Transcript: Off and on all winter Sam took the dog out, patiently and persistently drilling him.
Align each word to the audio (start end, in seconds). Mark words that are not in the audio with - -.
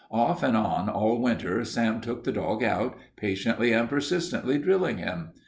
Off 0.09 0.41
and 0.41 0.57
on 0.57 0.89
all 0.89 1.21
winter 1.21 1.63
Sam 1.63 2.01
took 2.01 2.23
the 2.23 2.31
dog 2.31 2.63
out, 2.63 2.97
patiently 3.15 3.71
and 3.71 3.87
persistently 3.87 4.57
drilling 4.57 4.97
him. 4.97 5.29